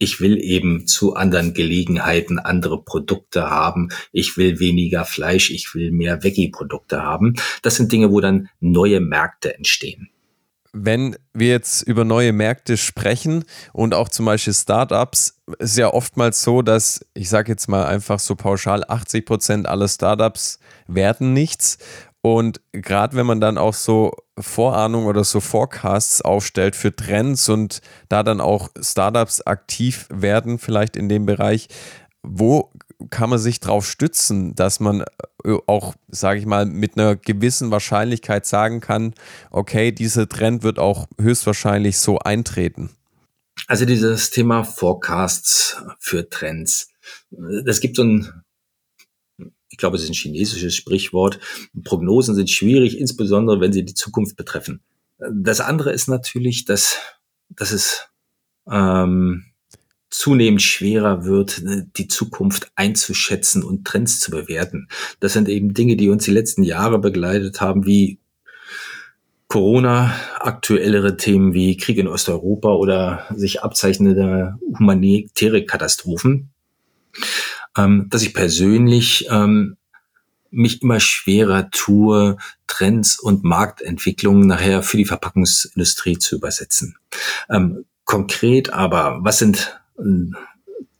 [0.00, 3.90] ich will eben zu anderen Gelegenheiten andere Produkte haben.
[4.12, 7.34] Ich will weniger Fleisch, ich will mehr Veggie-Produkte haben.
[7.62, 10.08] Das sind Dinge, wo dann neue Märkte entstehen.
[10.72, 16.42] Wenn wir jetzt über neue Märkte sprechen und auch zum Beispiel Startups, ist ja oftmals
[16.42, 21.76] so, dass ich sage jetzt mal einfach so pauschal, 80 Prozent aller Startups werden nichts.
[22.22, 27.80] Und gerade wenn man dann auch so Vorahnung oder so Forecasts aufstellt für Trends und
[28.08, 31.68] da dann auch Startups aktiv werden, vielleicht in dem Bereich,
[32.22, 32.70] wo
[33.08, 35.04] kann man sich darauf stützen, dass man
[35.44, 39.14] äh, auch, sage ich mal, mit einer gewissen Wahrscheinlichkeit sagen kann,
[39.50, 42.90] okay, dieser Trend wird auch höchstwahrscheinlich so eintreten?
[43.66, 46.88] Also dieses Thema Forecasts für Trends.
[47.66, 48.42] Es gibt so ein
[49.70, 51.38] ich glaube, es ist ein chinesisches Sprichwort.
[51.84, 54.80] Prognosen sind schwierig, insbesondere wenn sie die Zukunft betreffen.
[55.18, 56.96] Das andere ist natürlich, dass,
[57.50, 58.08] dass es
[58.70, 59.44] ähm,
[60.10, 61.62] zunehmend schwerer wird,
[61.96, 64.88] die Zukunft einzuschätzen und Trends zu bewerten.
[65.20, 68.18] Das sind eben Dinge, die uns die letzten Jahre begleitet haben, wie
[69.46, 76.50] Corona, aktuellere Themen wie Krieg in Osteuropa oder sich abzeichnende humanitäre Katastrophen
[77.76, 79.76] ähm, dass ich persönlich ähm,
[80.50, 86.96] mich immer schwerer tue, Trends und Marktentwicklungen nachher für die Verpackungsindustrie zu übersetzen.
[87.48, 90.02] Ähm, konkret aber, was sind äh,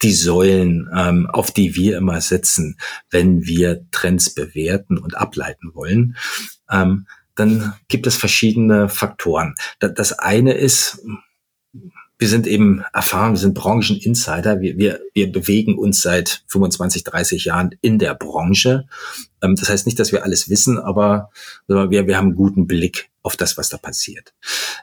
[0.03, 2.79] die Säulen, ähm, auf die wir immer setzen,
[3.11, 6.17] wenn wir Trends bewerten und ableiten wollen?
[6.71, 9.55] Ähm, dann gibt es verschiedene Faktoren.
[9.79, 11.03] Das eine ist,
[12.21, 14.61] wir sind eben erfahren, wir sind Brancheninsider.
[14.61, 18.87] Wir, wir, wir bewegen uns seit 25, 30 Jahren in der Branche.
[19.43, 21.31] Ähm, das heißt nicht, dass wir alles wissen, aber
[21.67, 24.33] wir, wir haben einen guten Blick auf das, was da passiert.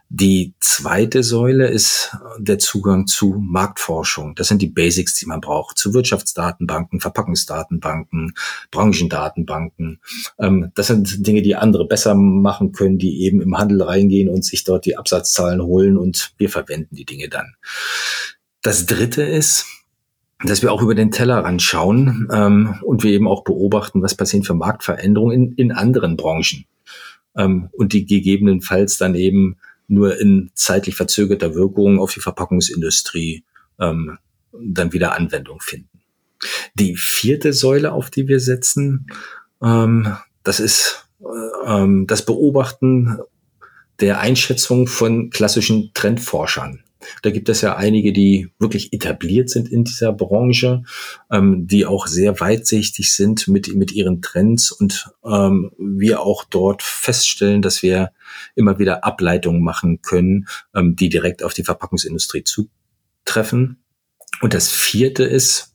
[0.09, 4.35] Die zweite Säule ist der Zugang zu Marktforschung.
[4.35, 5.77] Das sind die Basics, die man braucht.
[5.77, 8.33] Zu Wirtschaftsdatenbanken, Verpackungsdatenbanken,
[8.69, 9.99] Branchendatenbanken.
[10.39, 14.45] Ähm, das sind Dinge, die andere besser machen können, die eben im Handel reingehen und
[14.45, 17.55] sich dort die Absatzzahlen holen und wir verwenden die Dinge dann.
[18.61, 19.65] Das dritte ist,
[20.43, 24.43] dass wir auch über den Tellerrand schauen ähm, und wir eben auch beobachten, was passieren
[24.43, 26.65] für Marktveränderungen in, in anderen Branchen
[27.35, 33.43] ähm, und die gegebenenfalls dann eben nur in zeitlich verzögerter Wirkung auf die Verpackungsindustrie
[33.79, 34.17] ähm,
[34.51, 36.01] dann wieder Anwendung finden.
[36.75, 39.07] Die vierte Säule, auf die wir setzen,
[39.63, 41.25] ähm, das ist äh,
[41.65, 43.17] ähm, das Beobachten
[43.99, 46.83] der Einschätzung von klassischen Trendforschern.
[47.21, 50.83] Da gibt es ja einige, die wirklich etabliert sind in dieser Branche,
[51.31, 56.83] ähm, die auch sehr weitsichtig sind mit, mit ihren Trends und ähm, wir auch dort
[56.83, 58.11] feststellen, dass wir
[58.55, 63.77] immer wieder Ableitungen machen können, ähm, die direkt auf die Verpackungsindustrie zutreffen.
[64.41, 65.73] Und das vierte ist,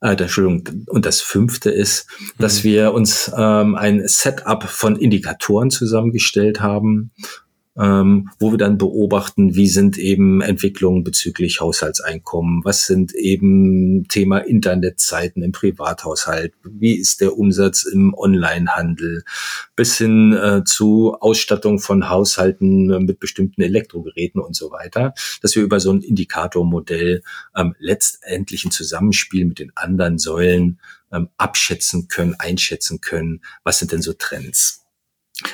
[0.00, 2.06] äh, Entschuldigung, und das fünfte ist,
[2.38, 2.68] dass mhm.
[2.68, 7.12] wir uns ähm, ein Setup von Indikatoren zusammengestellt haben,
[7.78, 14.38] ähm, wo wir dann beobachten, wie sind eben Entwicklungen bezüglich Haushaltseinkommen, was sind eben Thema
[14.38, 19.24] Internetzeiten im Privathaushalt, wie ist der Umsatz im Onlinehandel,
[19.74, 25.12] bis hin äh, zu Ausstattung von Haushalten äh, mit bestimmten Elektrogeräten und so weiter,
[25.42, 27.22] dass wir über so ein Indikatormodell
[27.54, 30.80] ähm, letztendlich ein Zusammenspiel mit den anderen Säulen
[31.12, 34.85] ähm, abschätzen können, einschätzen können, was sind denn so Trends.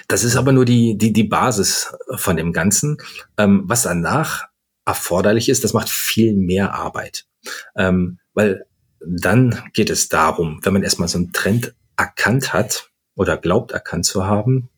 [0.09, 2.99] Das ist aber nur die, die, die Basis von dem Ganzen.
[3.37, 4.49] Ähm, was danach
[4.85, 7.27] erforderlich ist, das macht viel mehr Arbeit.
[7.77, 8.67] Ähm, weil
[9.05, 14.07] dann geht es darum, wenn man erstmal so einen Trend erkannt hat oder glaubt erkannt
[14.07, 14.69] zu haben,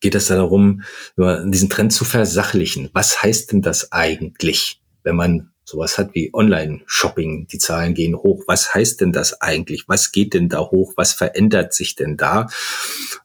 [0.00, 0.82] geht es darum,
[1.16, 2.90] diesen Trend zu versachlichen.
[2.92, 8.44] Was heißt denn das eigentlich, wenn man sowas hat wie Online-Shopping, die Zahlen gehen hoch.
[8.46, 9.84] Was heißt denn das eigentlich?
[9.86, 10.92] Was geht denn da hoch?
[10.96, 12.48] Was verändert sich denn da?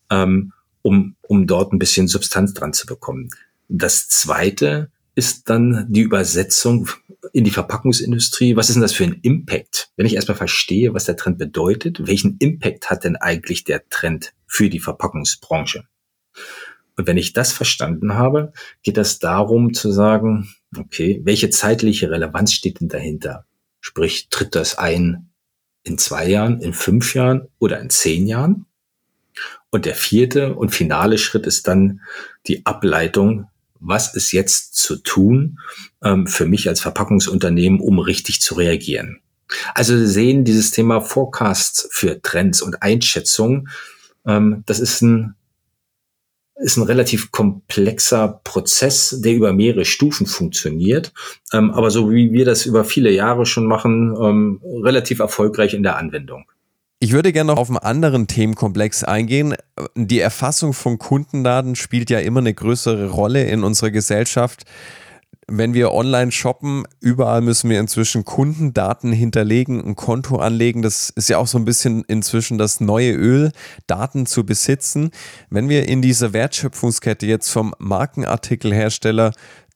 [0.10, 0.54] Ähm,
[0.88, 3.30] um, um dort ein bisschen Substanz dran zu bekommen.
[3.67, 6.88] Das zweite ist dann die Übersetzung
[7.34, 8.56] in die Verpackungsindustrie.
[8.56, 9.91] Was ist denn das für ein Impact?
[9.97, 14.34] Wenn ich erstmal verstehe, was der Trend bedeutet, welchen Impact hat denn eigentlich der Trend
[14.45, 15.84] für die Verpackungsbranche?
[16.95, 20.47] Und wenn ich das verstanden habe, geht das darum zu sagen,
[20.78, 23.45] okay, welche zeitliche Relevanz steht denn dahinter?
[23.82, 25.32] Sprich, tritt das ein
[25.84, 28.66] in zwei Jahren, in fünf Jahren oder in zehn Jahren?
[29.71, 32.01] Und der vierte und finale Schritt ist dann
[32.47, 33.47] die Ableitung,
[33.80, 35.60] was ist jetzt zu tun
[36.03, 39.21] ähm, für mich als Verpackungsunternehmen, um richtig zu reagieren.
[39.75, 43.69] Also Sie sehen dieses Thema Forecasts für Trends und Einschätzung,
[44.25, 45.36] ähm, das ist ein
[46.60, 51.13] ist ein relativ komplexer Prozess, der über mehrere Stufen funktioniert,
[51.53, 55.84] ähm, aber so wie wir das über viele Jahre schon machen, ähm, relativ erfolgreich in
[55.84, 56.45] der Anwendung.
[56.99, 59.55] Ich würde gerne noch auf einen anderen Themenkomplex eingehen.
[59.95, 64.63] Die Erfassung von Kundendaten spielt ja immer eine größere Rolle in unserer Gesellschaft.
[65.47, 70.81] Wenn wir online shoppen, überall müssen wir inzwischen Kundendaten hinterlegen, ein Konto anlegen.
[70.81, 73.51] Das ist ja auch so ein bisschen inzwischen das neue Öl,
[73.86, 75.12] Daten zu besitzen.
[75.51, 79.33] Wenn wir in dieser Wertschöpfungskette jetzt vom Markenartikelhersteller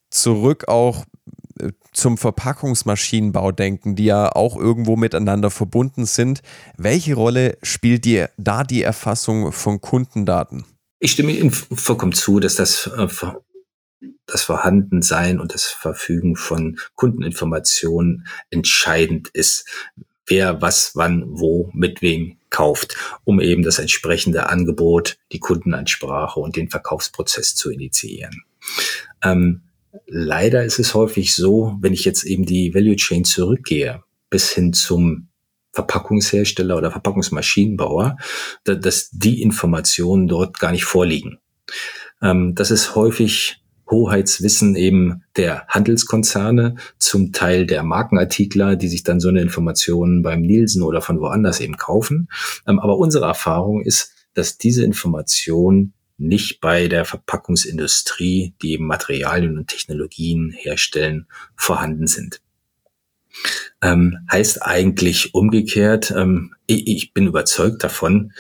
[0.09, 1.05] zurück auch
[1.91, 6.41] zum Verpackungsmaschinenbau denken, die ja auch irgendwo miteinander verbunden sind.
[6.77, 10.65] Welche Rolle spielt dir da die Erfassung von Kundendaten?
[10.99, 13.07] Ich stimme Ihnen vollkommen zu, dass das, äh,
[14.25, 19.67] das Vorhandensein und das Verfügen von Kundeninformationen entscheidend ist,
[20.27, 26.55] wer was, wann, wo, mit wem kauft, um eben das entsprechende Angebot, die Kundenansprache und
[26.55, 28.43] den Verkaufsprozess zu initiieren.
[29.23, 29.63] Ähm,
[30.11, 34.73] leider ist es häufig so, wenn ich jetzt eben die Value Chain zurückgehe, bis hin
[34.73, 35.29] zum
[35.71, 38.17] Verpackungshersteller oder Verpackungsmaschinenbauer,
[38.65, 41.39] dass die Informationen dort gar nicht vorliegen.
[42.21, 49.19] Ähm, das ist häufig Hoheitswissen eben der Handelskonzerne, zum Teil der Markenartikler, die sich dann
[49.19, 52.27] so eine Information beim Nielsen oder von woanders eben kaufen.
[52.67, 59.57] Ähm, aber unsere Erfahrung ist, dass diese Information nicht bei der Verpackungsindustrie, die eben Materialien
[59.57, 62.41] und Technologien herstellen, vorhanden sind.
[63.81, 68.33] Ähm, heißt eigentlich umgekehrt, ähm, ich, ich bin überzeugt davon,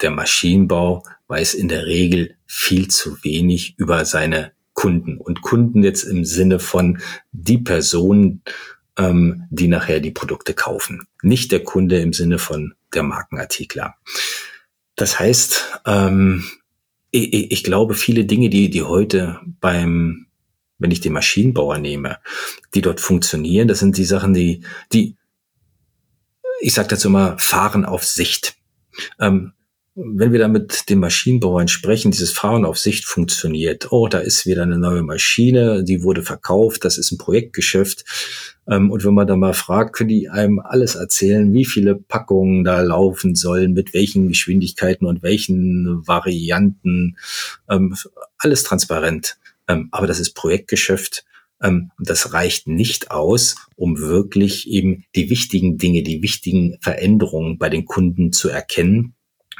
[0.00, 5.18] der Maschinenbau weiß in der Regel viel zu wenig über seine Kunden.
[5.18, 7.00] Und Kunden jetzt im Sinne von
[7.32, 8.42] die Personen,
[8.96, 11.06] ähm, die nachher die Produkte kaufen.
[11.22, 13.94] Nicht der Kunde im Sinne von der Markenartikler.
[14.96, 16.44] Das heißt, ähm,
[17.14, 20.26] ich, ich glaube, viele Dinge, die, die heute beim,
[20.78, 22.18] wenn ich den Maschinenbauer nehme,
[22.74, 25.16] die dort funktionieren, das sind die Sachen, die, die,
[26.60, 28.56] ich sage dazu immer, fahren auf Sicht.
[29.20, 29.52] Ähm,
[29.96, 33.92] wenn wir da mit den Maschinenbauern sprechen, dieses Fahren auf Sicht funktioniert.
[33.92, 38.04] Oh, da ist wieder eine neue Maschine, die wurde verkauft, das ist ein Projektgeschäft.
[38.68, 42.64] Ähm, und wenn man da mal fragt, können die einem alles erzählen, wie viele Packungen
[42.64, 47.16] da laufen sollen, mit welchen Geschwindigkeiten und welchen Varianten.
[47.70, 47.94] Ähm,
[48.38, 49.38] alles transparent.
[49.68, 51.24] Ähm, aber das ist Projektgeschäft.
[51.98, 57.86] Das reicht nicht aus, um wirklich eben die wichtigen Dinge, die wichtigen Veränderungen bei den
[57.86, 59.14] Kunden zu erkennen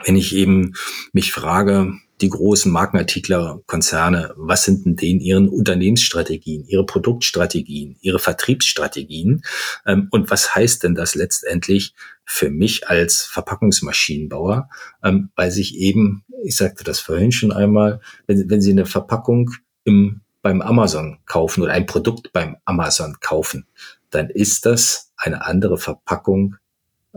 [0.05, 0.75] wenn ich eben
[1.13, 8.19] mich frage, die großen Markenartikler, Konzerne, was sind denn denen ihren Unternehmensstrategien, ihre Produktstrategien, ihre
[8.19, 9.43] Vertriebsstrategien
[9.85, 14.69] ähm, und was heißt denn das letztendlich für mich als Verpackungsmaschinenbauer,
[15.03, 19.51] ähm, weil sich eben, ich sagte das vorhin schon einmal, wenn, wenn Sie eine Verpackung
[19.83, 23.67] im, beim Amazon kaufen oder ein Produkt beim Amazon kaufen,
[24.11, 26.57] dann ist das eine andere Verpackung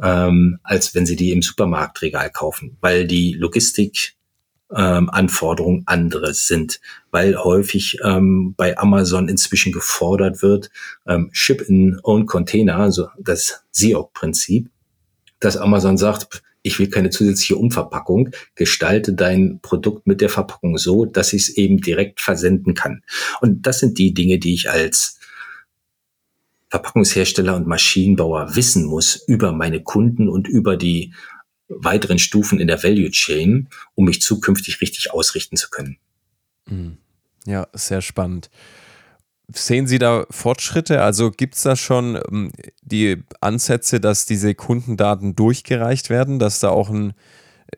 [0.02, 4.18] ähm, als wenn sie die im Supermarktregal kaufen, weil die Logistik
[4.76, 6.82] ähm, Anforderungen andere sind,
[7.12, 10.70] weil häufig ähm, bei Amazon inzwischen gefordert wird,
[11.08, 14.70] ähm, Ship in Own Container, also das SIOC-Prinzip,
[15.40, 21.06] dass Amazon sagt, ich will keine zusätzliche Umverpackung, gestalte dein Produkt mit der Verpackung so,
[21.06, 23.04] dass ich es eben direkt versenden kann.
[23.40, 25.17] Und das sind die Dinge, die ich als
[26.70, 31.14] Verpackungshersteller und Maschinenbauer wissen muss über meine Kunden und über die
[31.70, 35.98] weiteren Stufen in der Value Chain, um mich zukünftig richtig ausrichten zu können.
[36.70, 36.98] Mhm.
[37.46, 38.50] Ja, sehr spannend.
[39.54, 41.02] Sehen Sie da Fortschritte?
[41.02, 42.52] Also gibt es da schon ähm,
[42.82, 47.14] die Ansätze, dass diese Kundendaten durchgereicht werden, dass da auch ein,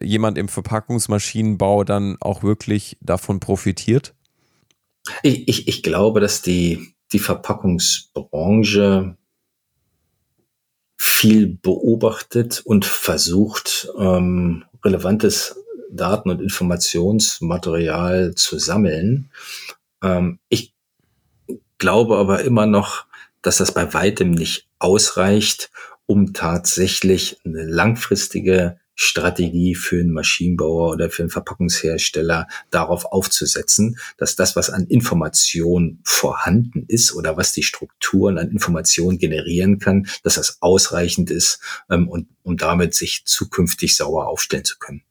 [0.02, 4.16] jemand im Verpackungsmaschinenbau dann auch wirklich davon profitiert?
[5.22, 9.18] Ich, ich, ich glaube, dass die, die Verpackungsbranche
[10.98, 15.56] viel beobachtet und versucht, ähm, relevantes
[15.92, 19.32] Daten- und Informationsmaterial zu sammeln.
[20.04, 20.74] Ähm, ich
[21.78, 23.06] glaube aber immer noch,
[23.42, 25.72] dass das bei weitem nicht ausreicht,
[26.06, 34.36] um tatsächlich eine langfristige Strategie für einen Maschinenbauer oder für einen Verpackungshersteller darauf aufzusetzen, dass
[34.36, 40.36] das, was an Information vorhanden ist oder was die Strukturen an Information generieren kann, dass
[40.36, 45.02] das ausreichend ist ähm, und um damit sich zukünftig sauer aufstellen zu können.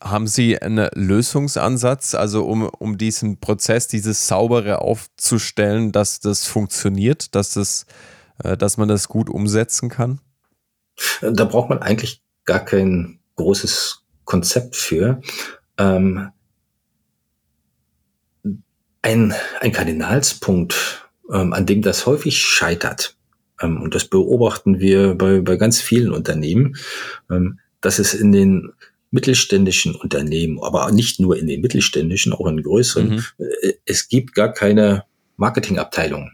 [0.00, 7.36] Haben Sie einen Lösungsansatz, also um, um diesen Prozess, dieses saubere aufzustellen, dass das funktioniert,
[7.36, 7.86] dass, das,
[8.42, 10.20] äh, dass man das gut umsetzen kann?
[11.20, 15.20] Da braucht man eigentlich gar kein großes Konzept für.
[15.78, 16.30] Ähm,
[19.02, 23.16] ein, ein Kardinalspunkt, ähm, an dem das häufig scheitert,
[23.60, 26.76] ähm, und das beobachten wir bei, bei ganz vielen Unternehmen,
[27.30, 28.72] ähm, dass es in den
[29.10, 33.24] mittelständischen Unternehmen, aber nicht nur in den mittelständischen, auch in größeren, mhm.
[33.38, 35.04] äh, es gibt gar keine
[35.36, 36.32] Marketingabteilung.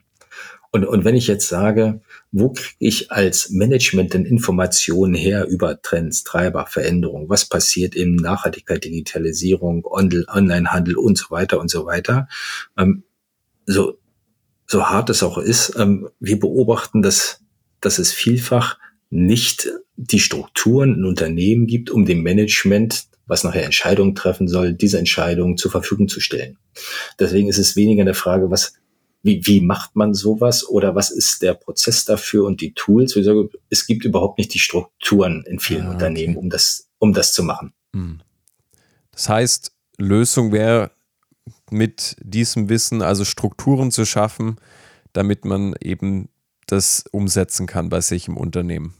[0.72, 2.00] Und, und wenn ich jetzt sage,
[2.32, 7.28] wo kriege ich als Management denn Informationen her über Trends, Treiber, Veränderungen?
[7.28, 12.28] Was passiert in Nachhaltigkeit, Digitalisierung, Onlinehandel und so weiter und so weiter?
[12.76, 13.04] Ähm,
[13.64, 13.98] so,
[14.66, 17.40] so hart es auch ist, ähm, wir beobachten, dass,
[17.80, 18.78] dass es vielfach
[19.10, 24.98] nicht die Strukturen in Unternehmen gibt, um dem Management, was nachher Entscheidungen treffen soll, diese
[24.98, 26.58] Entscheidungen zur Verfügung zu stellen.
[27.18, 28.74] Deswegen ist es weniger eine Frage, was
[29.26, 33.18] wie, wie macht man sowas oder was ist der Prozess dafür und die Tools?
[33.68, 37.42] Es gibt überhaupt nicht die Strukturen in vielen ah, Unternehmen, um das, um das zu
[37.42, 37.72] machen.
[37.92, 38.20] Hm.
[39.10, 40.92] Das heißt, Lösung wäre
[41.70, 44.56] mit diesem Wissen, also Strukturen zu schaffen,
[45.12, 46.28] damit man eben
[46.66, 48.94] das umsetzen kann bei sich im Unternehmen.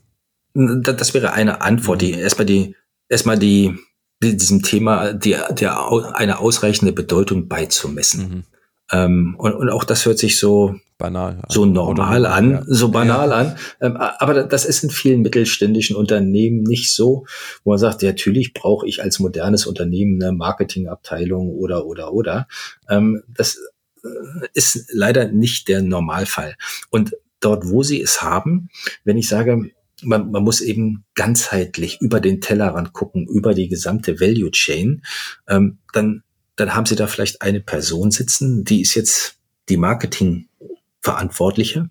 [0.54, 2.74] Das wäre eine Antwort, die erstmal die,
[3.08, 3.78] erstmal die,
[4.22, 8.28] diesem Thema die, der, eine ausreichende Bedeutung beizumessen.
[8.28, 8.44] Mhm.
[8.92, 12.62] Ähm, und, und auch das hört sich so banal, so normal Oder, an, ja.
[12.66, 13.36] so banal ja.
[13.36, 13.56] an.
[13.80, 17.26] Ähm, aber das ist in vielen mittelständischen Unternehmen nicht so,
[17.64, 22.48] wo man sagt, ja, natürlich brauche ich als modernes Unternehmen eine Marketingabteilung oder oder oder.
[22.88, 23.58] Ähm, das
[24.04, 26.54] äh, ist leider nicht der Normalfall.
[26.90, 28.68] Und dort, wo sie es haben,
[29.04, 29.70] wenn ich sage,
[30.02, 35.02] man, man muss eben ganzheitlich über den Tellerrand gucken, über die gesamte Value Chain,
[35.48, 36.22] ähm, dann
[36.56, 39.36] dann haben Sie da vielleicht eine Person sitzen, die ist jetzt
[39.68, 41.90] die Marketingverantwortliche.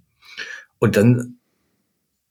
[0.80, 1.38] Und dann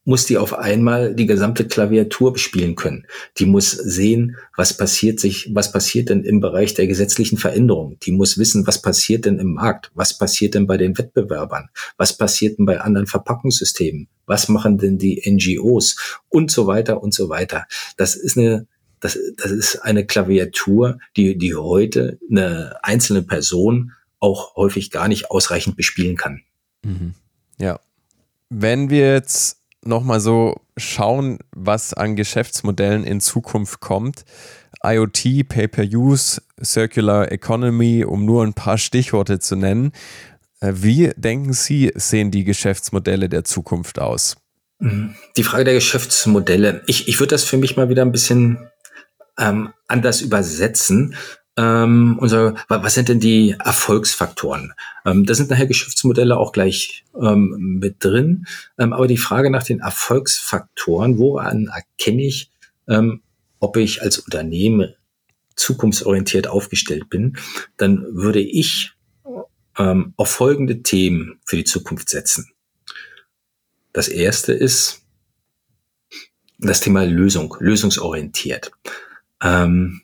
[0.05, 3.07] muss die auf einmal die gesamte Klaviatur bespielen können.
[3.39, 7.99] Die muss sehen, was passiert sich, was passiert denn im Bereich der gesetzlichen Veränderungen.
[8.03, 9.91] Die muss wissen, was passiert denn im Markt?
[9.95, 11.71] Was passiert denn bei den Wettbewerbern?
[11.97, 14.09] Was passiert denn bei anderen Verpackungssystemen?
[14.27, 16.21] Was machen denn die NGOs?
[16.29, 17.67] Und so weiter und so weiter.
[17.97, 18.67] Das ist eine,
[19.05, 25.31] das, das ist eine Klaviatur, die, die heute eine einzelne Person auch häufig gar nicht
[25.31, 26.41] ausreichend bespielen kann.
[26.83, 27.13] Mhm.
[27.59, 27.81] Ja.
[28.49, 34.25] Wenn wir jetzt nochmal so schauen, was an Geschäftsmodellen in Zukunft kommt.
[34.83, 39.93] IoT, Pay-per-Use, Circular Economy, um nur ein paar Stichworte zu nennen.
[40.61, 44.37] Äh, wie denken Sie, sehen die Geschäftsmodelle der Zukunft aus?
[45.37, 46.83] Die Frage der Geschäftsmodelle.
[46.87, 48.71] Ich, ich würde das für mich mal wieder ein bisschen
[49.39, 51.15] ähm, anders übersetzen
[51.57, 54.73] ähm, unser, was sind denn die Erfolgsfaktoren?
[55.05, 58.47] Ähm, da sind nachher Geschäftsmodelle auch gleich ähm, mit drin.
[58.77, 62.51] Ähm, aber die Frage nach den Erfolgsfaktoren, woran erkenne ich,
[62.89, 63.23] ähm,
[63.61, 64.95] ob ich als Unternehmen
[65.55, 67.39] zukunftsorientiert aufgestellt bin,
[67.77, 68.93] dann würde ich
[69.79, 72.51] ähm, auf folgende Themen für die Zukunft setzen.
[73.93, 75.03] Das erste ist
[76.59, 78.73] das Thema Lösung, lösungsorientiert.
[79.43, 80.03] Ähm,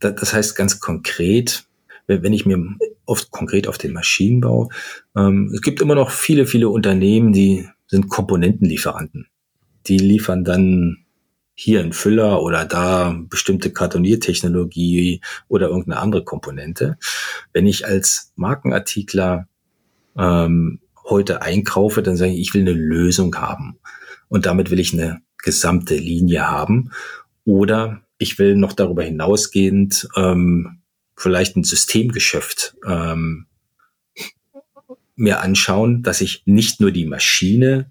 [0.00, 1.64] das heißt ganz konkret,
[2.06, 2.58] wenn ich mir
[3.06, 4.70] oft konkret auf den Maschinenbau,
[5.16, 9.28] ähm, es gibt immer noch viele, viele Unternehmen, die sind Komponentenlieferanten.
[9.86, 11.04] Die liefern dann
[11.54, 16.96] hier einen Füller oder da bestimmte Kartoniertechnologie oder irgendeine andere Komponente.
[17.52, 19.48] Wenn ich als Markenartikler
[20.16, 23.78] ähm, heute einkaufe, dann sage ich, ich will eine Lösung haben.
[24.28, 26.90] Und damit will ich eine gesamte Linie haben.
[27.44, 30.78] Oder ich will noch darüber hinausgehend ähm,
[31.16, 33.46] vielleicht ein Systemgeschäft ähm,
[35.16, 37.90] mir anschauen, dass ich nicht nur die Maschine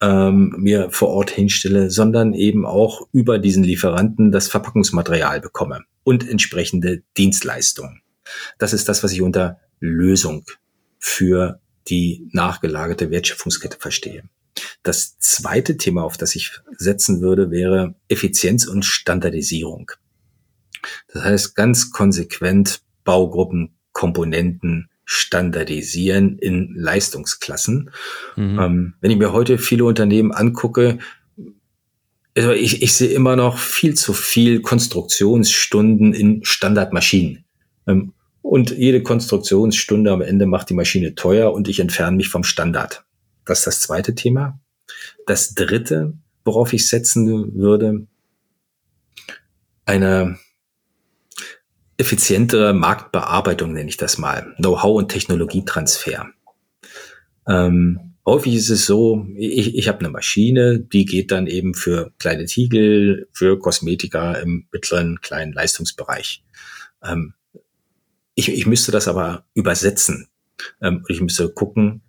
[0.00, 6.28] ähm, mir vor Ort hinstelle, sondern eben auch über diesen Lieferanten das Verpackungsmaterial bekomme und
[6.28, 8.02] entsprechende Dienstleistungen.
[8.58, 10.44] Das ist das, was ich unter Lösung
[10.98, 14.24] für die nachgelagerte Wertschöpfungskette verstehe.
[14.82, 19.92] Das zweite Thema, auf das ich setzen würde, wäre Effizienz und Standardisierung.
[21.12, 27.90] Das heißt, ganz konsequent Baugruppen, Komponenten standardisieren in Leistungsklassen.
[28.36, 28.58] Mhm.
[28.58, 30.98] Ähm, wenn ich mir heute viele Unternehmen angucke,
[32.36, 37.44] also ich, ich sehe immer noch viel zu viel Konstruktionsstunden in Standardmaschinen.
[37.86, 42.42] Ähm, und jede Konstruktionsstunde am Ende macht die Maschine teuer und ich entferne mich vom
[42.42, 43.04] Standard.
[43.44, 44.60] Das ist das zweite Thema.
[45.26, 46.14] Das dritte,
[46.44, 48.06] worauf ich setzen würde,
[49.84, 50.38] eine
[51.96, 54.54] effizientere Marktbearbeitung nenne ich das mal.
[54.56, 56.28] Know-how und Technologietransfer.
[57.46, 62.12] Ähm, häufig ist es so, ich, ich habe eine Maschine, die geht dann eben für
[62.18, 66.44] kleine Tiegel, für Kosmetika im mittleren, kleinen Leistungsbereich.
[67.02, 67.34] Ähm,
[68.34, 70.28] ich, ich müsste das aber übersetzen.
[70.80, 72.02] Ähm, ich müsste gucken.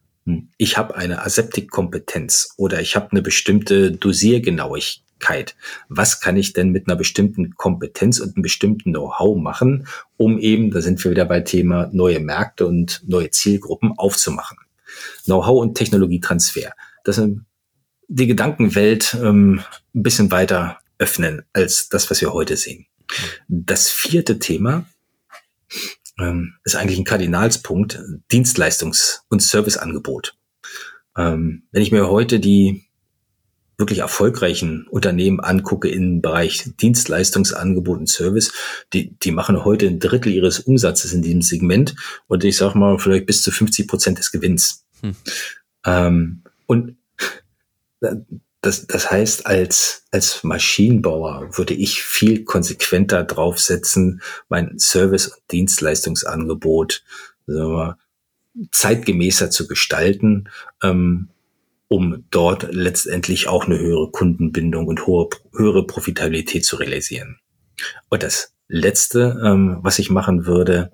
[0.57, 5.55] Ich habe eine Aseptikkompetenz oder ich habe eine bestimmte Dosiergenauigkeit.
[5.89, 10.71] Was kann ich denn mit einer bestimmten Kompetenz und einem bestimmten Know-how machen, um eben,
[10.71, 14.57] da sind wir wieder bei Thema neue Märkte und neue Zielgruppen aufzumachen.
[15.25, 16.71] Know-how und Technologietransfer.
[17.03, 17.45] Das sind
[18.07, 19.61] die Gedankenwelt ähm,
[19.93, 22.85] ein bisschen weiter öffnen als das, was wir heute sehen.
[23.47, 24.85] Das vierte Thema
[26.19, 27.99] ähm, ist eigentlich ein Kardinalspunkt,
[28.31, 30.35] Dienstleistungs- und Serviceangebot.
[31.17, 32.85] Ähm, wenn ich mir heute die
[33.77, 38.53] wirklich erfolgreichen Unternehmen angucke im Bereich Dienstleistungsangebot und Service,
[38.93, 41.95] die, die machen heute ein Drittel ihres Umsatzes in diesem Segment
[42.27, 44.85] und ich sage mal vielleicht bis zu 50 Prozent des Gewinns.
[45.01, 45.15] Hm.
[45.85, 46.97] Ähm, und
[48.63, 57.03] das, das heißt, als, als Maschinenbauer würde ich viel konsequenter draufsetzen, mein Service- und Dienstleistungsangebot
[57.45, 57.97] wir,
[58.71, 60.49] zeitgemäßer zu gestalten,
[60.81, 61.27] ähm,
[61.89, 67.39] um dort letztendlich auch eine höhere Kundenbindung und hohe, höhere Profitabilität zu realisieren.
[68.07, 70.93] Und das Letzte, ähm, was ich machen würde,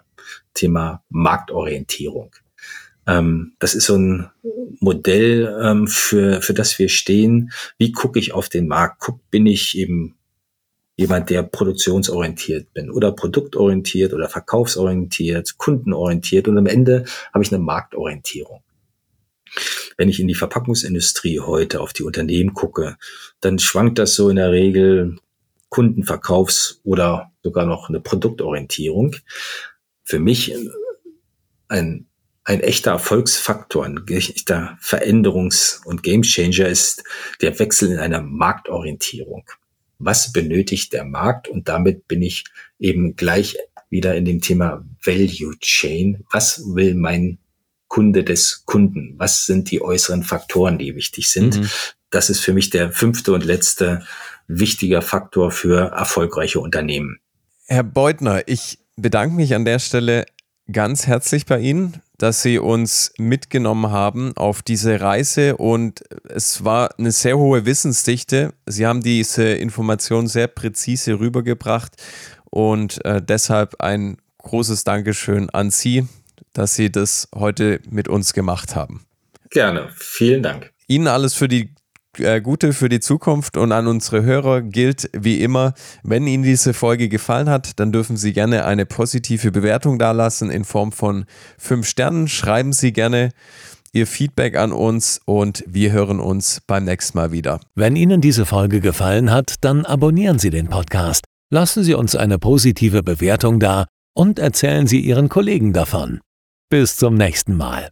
[0.55, 2.35] Thema Marktorientierung.
[3.09, 4.29] Ähm, das ist so ein
[4.79, 7.51] Modell, ähm, für, für das wir stehen.
[7.77, 9.01] Wie gucke ich auf den Markt?
[9.01, 10.15] Guck, bin ich eben
[10.95, 17.63] jemand, der produktionsorientiert bin oder produktorientiert oder verkaufsorientiert, kundenorientiert und am Ende habe ich eine
[17.63, 18.61] Marktorientierung.
[19.97, 22.97] Wenn ich in die Verpackungsindustrie heute auf die Unternehmen gucke,
[23.41, 25.17] dann schwankt das so in der Regel
[25.71, 29.15] Kundenverkaufs- oder sogar noch eine Produktorientierung.
[30.03, 30.53] Für mich
[31.69, 32.08] ein
[32.49, 37.03] ein echter Erfolgsfaktor, ein echter Veränderungs- und Gamechanger ist
[37.41, 39.43] der Wechsel in einer Marktorientierung.
[39.99, 41.47] Was benötigt der Markt?
[41.47, 42.45] Und damit bin ich
[42.79, 43.55] eben gleich
[43.91, 46.25] wieder in dem Thema Value Chain.
[46.31, 47.37] Was will mein
[47.87, 49.13] Kunde des Kunden?
[49.17, 51.59] Was sind die äußeren Faktoren, die wichtig sind?
[51.59, 51.69] Mhm.
[52.09, 54.03] Das ist für mich der fünfte und letzte
[54.47, 57.19] wichtiger Faktor für erfolgreiche Unternehmen.
[57.67, 60.25] Herr Beutner, ich bedanke mich an der Stelle
[60.71, 66.89] ganz herzlich bei Ihnen dass Sie uns mitgenommen haben auf diese Reise und es war
[66.99, 68.53] eine sehr hohe Wissensdichte.
[68.65, 71.93] Sie haben diese Information sehr präzise rübergebracht
[72.49, 76.07] und äh, deshalb ein großes Dankeschön an Sie,
[76.51, 79.05] dass Sie das heute mit uns gemacht haben.
[79.49, 80.71] Gerne, vielen Dank.
[80.87, 81.73] Ihnen alles für die
[82.41, 87.09] Gute für die Zukunft und an unsere Hörer gilt wie immer, wenn Ihnen diese Folge
[87.09, 91.25] gefallen hat, dann dürfen Sie gerne eine positive Bewertung dalassen in Form von
[91.57, 92.27] fünf Sternen.
[92.27, 93.31] Schreiben Sie gerne
[93.91, 97.59] Ihr Feedback an uns und wir hören uns beim nächsten Mal wieder.
[97.75, 102.37] Wenn Ihnen diese Folge gefallen hat, dann abonnieren Sie den Podcast, lassen Sie uns eine
[102.37, 106.19] positive Bewertung da und erzählen Sie Ihren Kollegen davon.
[106.69, 107.89] Bis zum nächsten Mal.